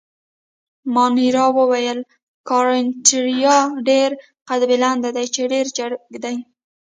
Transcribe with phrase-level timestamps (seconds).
[0.93, 1.99] مانیرا وویل:
[2.49, 3.57] ګراناتیریا
[3.89, 4.09] ډېر
[4.49, 5.91] قدبلند دي، چې ډېر جګ
[6.23, 6.37] دي.